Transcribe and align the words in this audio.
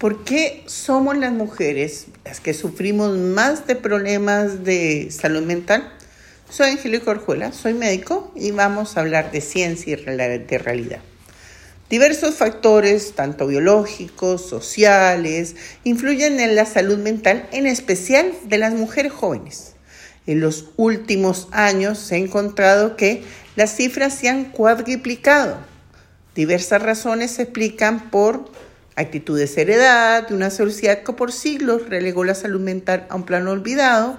¿Por 0.00 0.24
qué 0.24 0.62
somos 0.64 1.18
las 1.18 1.30
mujeres 1.30 2.06
las 2.24 2.40
que 2.40 2.54
sufrimos 2.54 3.18
más 3.18 3.66
de 3.66 3.76
problemas 3.76 4.64
de 4.64 5.10
salud 5.10 5.42
mental? 5.42 5.92
Soy 6.48 6.70
Angélica 6.70 7.10
Orjuela, 7.10 7.52
soy 7.52 7.74
médico 7.74 8.32
y 8.34 8.50
vamos 8.50 8.96
a 8.96 9.00
hablar 9.00 9.30
de 9.30 9.42
ciencia 9.42 9.98
y 9.98 10.02
de 10.02 10.58
realidad. 10.58 11.00
Diversos 11.90 12.36
factores, 12.36 13.12
tanto 13.12 13.46
biológicos, 13.46 14.48
sociales, 14.48 15.54
influyen 15.84 16.40
en 16.40 16.56
la 16.56 16.64
salud 16.64 16.96
mental, 16.96 17.46
en 17.52 17.66
especial 17.66 18.32
de 18.44 18.56
las 18.56 18.72
mujeres 18.72 19.12
jóvenes. 19.12 19.74
En 20.26 20.40
los 20.40 20.70
últimos 20.78 21.48
años 21.52 21.98
se 21.98 22.14
ha 22.14 22.18
encontrado 22.18 22.96
que 22.96 23.22
las 23.54 23.76
cifras 23.76 24.14
se 24.14 24.30
han 24.30 24.46
cuadriplicado. 24.46 25.58
Diversas 26.34 26.80
razones 26.80 27.32
se 27.32 27.42
explican 27.42 28.08
por 28.08 28.50
actitudes 28.96 29.56
heredadas 29.56 30.28
de 30.28 30.34
una 30.34 30.50
sociedad 30.50 31.02
que 31.02 31.12
por 31.12 31.32
siglos 31.32 31.88
relegó 31.88 32.24
la 32.24 32.34
salud 32.34 32.60
mental 32.60 33.06
a 33.08 33.16
un 33.16 33.24
plano 33.24 33.50
olvidado 33.50 34.18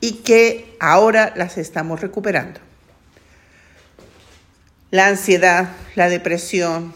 y 0.00 0.14
que 0.22 0.76
ahora 0.80 1.32
las 1.36 1.58
estamos 1.58 2.00
recuperando. 2.00 2.60
La 4.90 5.06
ansiedad, 5.08 5.70
la 5.94 6.08
depresión, 6.08 6.92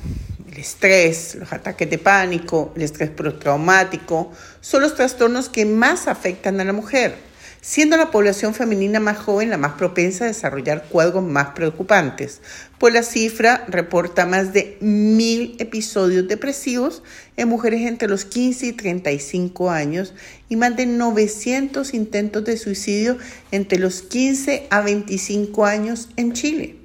el 0.51 0.59
estrés, 0.59 1.34
los 1.34 1.52
ataques 1.52 1.88
de 1.88 1.98
pánico, 1.98 2.73
el 2.77 2.83
estrés 2.83 3.11
postraumático 3.11 4.33
son 4.61 4.83
los 4.83 4.95
trastornos 4.95 5.48
que 5.48 5.64
más 5.64 6.09
afectan 6.09 6.61
a 6.61 6.64
la 6.64 6.73
mujer 6.73 7.30
siendo 7.60 7.96
la 7.96 8.10
población 8.10 8.55
femenina 8.55 9.00
más 9.00 9.19
joven 9.19 9.50
la 9.50 9.59
más 9.59 9.74
propensa 9.74 10.24
a 10.24 10.28
desarrollar 10.28 10.87
cuadros 10.88 11.23
más 11.23 11.48
preocupantes, 11.48 12.41
pues 12.78 12.95
la 12.95 13.02
cifra 13.02 13.64
reporta 13.69 14.24
más 14.27 14.52
de 14.52 14.78
mil 14.80 15.56
episodios 15.59 16.27
depresivos 16.27 17.02
en 17.36 17.48
mujeres 17.48 17.83
entre 17.83 18.09
los 18.09 18.24
15 18.24 18.66
y 18.66 18.73
35 18.73 19.70
años 19.70 20.14
y 20.48 20.56
más 20.56 20.77
de 20.77 20.86
900 20.86 21.92
intentos 21.94 22.44
de 22.44 22.56
suicidio 22.56 23.19
entre 23.50 23.78
los 23.78 24.03
15 24.03 24.66
a 24.70 24.81
25 24.81 25.66
años 25.66 26.08
en 26.16 26.33
Chile. 26.33 26.77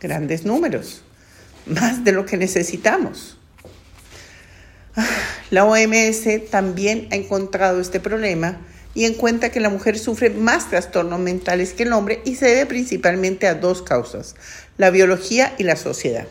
Grandes 0.00 0.44
números, 0.44 1.02
más 1.66 2.04
de 2.04 2.12
lo 2.12 2.26
que 2.26 2.36
necesitamos. 2.36 3.38
Ah, 4.94 5.06
la 5.50 5.64
OMS 5.64 6.50
también 6.50 7.08
ha 7.10 7.16
encontrado 7.16 7.80
este 7.80 8.00
problema 8.00 8.58
y 8.98 9.04
en 9.04 9.14
cuenta 9.14 9.50
que 9.50 9.60
la 9.60 9.70
mujer 9.70 9.96
sufre 9.96 10.28
más 10.28 10.70
trastornos 10.70 11.20
mentales 11.20 11.72
que 11.72 11.84
el 11.84 11.92
hombre 11.92 12.20
y 12.24 12.34
se 12.34 12.46
debe 12.46 12.66
principalmente 12.66 13.46
a 13.46 13.54
dos 13.54 13.80
causas, 13.80 14.34
la 14.76 14.90
biología 14.90 15.54
y 15.56 15.62
la 15.62 15.76
sociedad. 15.76 16.26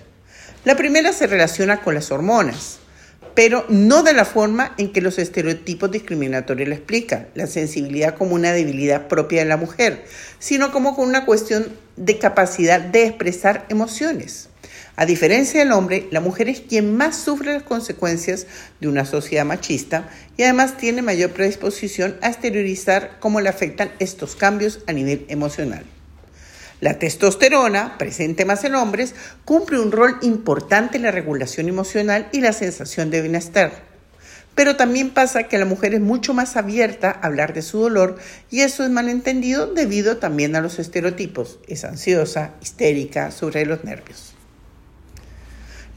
La 0.65 0.75
primera 0.75 1.13
se 1.13 1.27
relaciona 1.27 1.79
con 1.79 1.95
las 1.95 2.11
hormonas, 2.11 2.79
pero 3.35 3.63
no 3.69 4.03
de 4.03 4.11
la 4.11 4.25
forma 4.25 4.75
en 4.77 4.91
que 4.91 4.99
los 4.99 5.17
estereotipos 5.17 5.91
discriminatorios 5.91 6.67
la 6.67 6.75
explican, 6.75 7.29
la 7.35 7.47
sensibilidad 7.47 8.15
como 8.15 8.35
una 8.35 8.51
debilidad 8.51 9.07
propia 9.07 9.43
de 9.43 9.47
la 9.47 9.55
mujer, 9.55 10.03
sino 10.37 10.73
como 10.73 10.93
con 10.93 11.07
una 11.07 11.23
cuestión 11.23 11.67
de 11.95 12.19
capacidad 12.19 12.81
de 12.81 13.05
expresar 13.05 13.65
emociones. 13.69 14.49
A 14.99 15.05
diferencia 15.05 15.59
del 15.59 15.73
hombre, 15.73 16.07
la 16.09 16.21
mujer 16.21 16.49
es 16.49 16.59
quien 16.59 16.97
más 16.97 17.15
sufre 17.15 17.53
las 17.53 17.61
consecuencias 17.61 18.47
de 18.81 18.87
una 18.87 19.05
sociedad 19.05 19.45
machista 19.45 20.09
y 20.37 20.41
además 20.41 20.75
tiene 20.77 21.03
mayor 21.03 21.33
predisposición 21.33 22.17
a 22.23 22.29
exteriorizar 22.29 23.19
cómo 23.19 23.39
le 23.39 23.47
afectan 23.47 23.91
estos 23.99 24.35
cambios 24.35 24.79
a 24.87 24.93
nivel 24.93 25.23
emocional. 25.29 25.85
La 26.81 26.97
testosterona, 26.97 27.99
presente 27.99 28.43
más 28.43 28.63
en 28.63 28.73
hombres, 28.73 29.13
cumple 29.45 29.79
un 29.79 29.91
rol 29.91 30.17
importante 30.23 30.97
en 30.97 31.03
la 31.03 31.11
regulación 31.11 31.69
emocional 31.69 32.27
y 32.31 32.41
la 32.41 32.51
sensación 32.51 33.11
de 33.11 33.21
bienestar. 33.21 33.83
Pero 34.55 34.77
también 34.77 35.11
pasa 35.11 35.43
que 35.43 35.59
la 35.59 35.65
mujer 35.65 35.93
es 35.93 36.01
mucho 36.01 36.33
más 36.33 36.57
abierta 36.57 37.11
a 37.11 37.27
hablar 37.27 37.53
de 37.53 37.61
su 37.61 37.77
dolor 37.77 38.17
y 38.49 38.61
eso 38.61 38.83
es 38.83 38.89
malentendido 38.89 39.67
debido 39.67 40.17
también 40.17 40.55
a 40.55 40.61
los 40.61 40.79
estereotipos. 40.79 41.59
Es 41.67 41.85
ansiosa, 41.85 42.55
histérica, 42.63 43.29
sobre 43.29 43.63
los 43.67 43.83
nervios. 43.83 44.36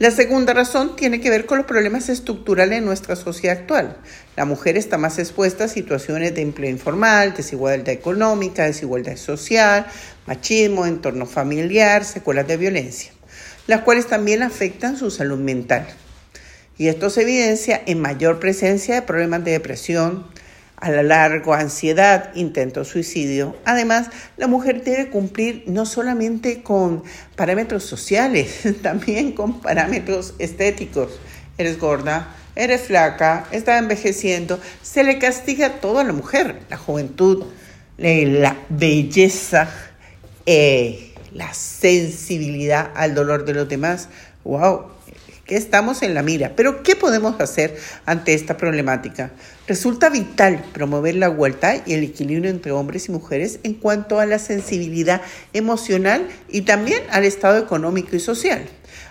La 0.01 0.09
segunda 0.09 0.55
razón 0.55 0.95
tiene 0.95 1.21
que 1.21 1.29
ver 1.29 1.45
con 1.45 1.59
los 1.59 1.67
problemas 1.67 2.09
estructurales 2.09 2.79
en 2.79 2.85
nuestra 2.85 3.15
sociedad 3.15 3.55
actual. 3.55 3.97
La 4.35 4.45
mujer 4.45 4.75
está 4.75 4.97
más 4.97 5.19
expuesta 5.19 5.65
a 5.65 5.67
situaciones 5.67 6.33
de 6.33 6.41
empleo 6.41 6.71
informal, 6.71 7.35
desigualdad 7.35 7.89
económica, 7.89 8.65
desigualdad 8.65 9.15
social, 9.15 9.85
machismo, 10.25 10.87
entorno 10.87 11.27
familiar, 11.27 12.03
secuelas 12.03 12.47
de 12.47 12.57
violencia, 12.57 13.11
las 13.67 13.81
cuales 13.81 14.07
también 14.07 14.41
afectan 14.41 14.97
su 14.97 15.11
salud 15.11 15.37
mental. 15.37 15.85
Y 16.79 16.87
esto 16.87 17.11
se 17.11 17.21
evidencia 17.21 17.79
en 17.85 18.01
mayor 18.01 18.39
presencia 18.39 18.95
de 18.95 19.01
problemas 19.03 19.43
de 19.43 19.51
depresión, 19.51 20.25
a 20.81 20.89
la 20.89 21.03
largo, 21.03 21.53
ansiedad, 21.53 22.31
intento 22.33 22.83
suicidio. 22.83 23.55
Además, 23.65 24.09
la 24.35 24.47
mujer 24.47 24.83
debe 24.83 25.09
cumplir 25.09 25.63
no 25.67 25.85
solamente 25.85 26.63
con 26.63 27.03
parámetros 27.35 27.83
sociales, 27.83 28.61
también 28.81 29.31
con 29.31 29.61
parámetros 29.61 30.33
estéticos. 30.39 31.19
Eres 31.57 31.79
gorda, 31.79 32.35
eres 32.55 32.81
flaca, 32.81 33.47
está 33.51 33.77
envejeciendo. 33.77 34.59
Se 34.81 35.03
le 35.03 35.19
castiga 35.19 35.67
a 35.67 35.73
toda 35.79 36.03
la 36.03 36.13
mujer, 36.13 36.61
la 36.69 36.77
juventud, 36.77 37.45
la 37.97 38.57
belleza, 38.69 39.69
eh, 40.47 41.13
la 41.31 41.53
sensibilidad 41.53 42.91
al 42.95 43.13
dolor 43.13 43.45
de 43.45 43.53
los 43.53 43.69
demás. 43.69 44.09
¡Wow! 44.43 44.87
Estamos 45.47 46.01
en 46.01 46.13
la 46.13 46.23
mira. 46.23 46.53
Pero, 46.55 46.83
¿qué 46.83 46.95
podemos 46.95 47.39
hacer 47.39 47.77
ante 48.05 48.33
esta 48.33 48.57
problemática? 48.57 49.31
Resulta 49.67 50.09
vital 50.09 50.63
promover 50.73 51.15
la 51.15 51.29
igualdad 51.29 51.81
y 51.85 51.93
el 51.93 52.03
equilibrio 52.03 52.49
entre 52.49 52.71
hombres 52.71 53.07
y 53.07 53.11
mujeres 53.11 53.59
en 53.63 53.73
cuanto 53.75 54.19
a 54.19 54.25
la 54.25 54.39
sensibilidad 54.39 55.21
emocional 55.53 56.27
y 56.49 56.61
también 56.61 57.03
al 57.11 57.25
estado 57.25 57.57
económico 57.57 58.15
y 58.15 58.19
social. 58.19 58.67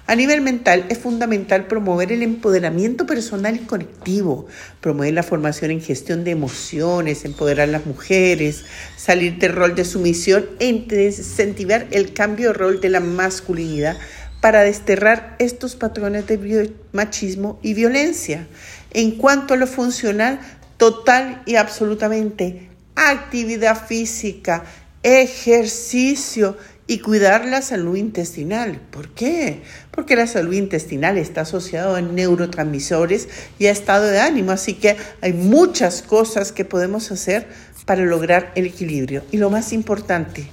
A 0.07 0.17
nivel 0.17 0.41
mental 0.41 0.87
es 0.89 0.99
fundamental 0.99 1.67
promover 1.67 2.11
el 2.11 2.23
empoderamiento 2.23 3.07
personal 3.07 3.55
y 3.55 3.61
colectivo, 3.61 4.47
promover 4.81 5.15
la 5.15 5.23
formación 5.23 5.71
en 5.71 5.81
gestión 5.81 6.25
de 6.25 6.33
emociones, 6.33 7.25
empoderar 7.25 7.69
a 7.69 7.73
las 7.73 7.87
mujeres, 7.87 8.65
salir 8.97 9.39
del 9.39 9.53
rol 9.53 9.77
de 9.77 9.85
sumisión 9.85 10.47
e 10.59 10.67
incentivar 10.67 11.87
el 11.93 12.12
cambio 12.12 12.49
de 12.49 12.55
rol 12.55 12.81
de 12.81 12.89
la 12.89 13.01
masculinidad 13.01 13.97
para 14.41 14.62
desterrar 14.62 15.37
estos 15.39 15.77
patrones 15.77 16.27
de 16.27 16.73
machismo 16.93 17.59
y 17.62 17.75
violencia. 17.75 18.47
En 18.93 19.12
cuanto 19.12 19.55
a 19.55 19.56
lo 19.56 19.67
funcional, 19.67 20.41
total 20.77 21.43
y 21.47 21.56
absolutamente 21.56 22.71
actividad 22.97 23.87
física, 23.87 24.65
ejercicio 25.03 26.56
y 26.87 26.99
cuidar 26.99 27.45
la 27.45 27.62
salud 27.62 27.97
intestinal. 27.97 28.81
¿Por 28.91 29.11
qué? 29.11 29.62
Porque 29.93 30.17
la 30.17 30.27
salud 30.27 30.55
intestinal 30.55 31.19
está 31.19 31.43
asociada 31.43 31.97
a 31.97 32.00
neurotransmisores 32.00 33.29
y 33.59 33.67
a 33.67 33.71
estado 33.71 34.06
de 34.06 34.21
ánimo, 34.21 34.50
así 34.50 34.75
que 34.75 34.97
hay 35.21 35.33
muchas 35.33 36.03
cosas 36.03 36.50
que 36.50 36.65
podemos 36.65 37.12
hacer 37.12 37.47
para 37.84 38.03
lograr 38.03 38.50
el 38.56 38.67
equilibrio. 38.67 39.23
Y 39.31 39.37
lo 39.37 39.50
más 39.50 39.73
importante, 39.73 40.49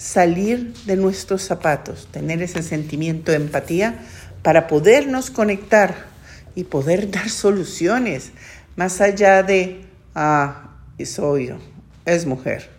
salir 0.00 0.72
de 0.86 0.96
nuestros 0.96 1.42
zapatos, 1.42 2.08
tener 2.10 2.40
ese 2.42 2.62
sentimiento 2.62 3.32
de 3.32 3.36
empatía 3.36 3.98
para 4.42 4.66
podernos 4.66 5.30
conectar 5.30 6.06
y 6.54 6.64
poder 6.64 7.10
dar 7.10 7.28
soluciones 7.28 8.32
más 8.76 9.02
allá 9.02 9.42
de, 9.42 9.84
ah, 10.14 10.78
es 10.96 11.18
obvio, 11.18 11.58
es 12.06 12.24
mujer, 12.24 12.70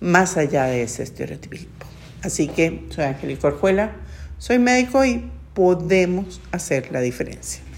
más 0.00 0.36
allá 0.36 0.64
de 0.64 0.82
ese 0.82 1.02
estereotipo. 1.02 1.86
Así 2.22 2.48
que 2.48 2.86
soy 2.90 3.04
Angélica 3.04 3.48
Orjuela, 3.48 3.92
soy 4.36 4.58
médico 4.58 5.02
y 5.02 5.30
podemos 5.54 6.42
hacer 6.52 6.92
la 6.92 7.00
diferencia. 7.00 7.62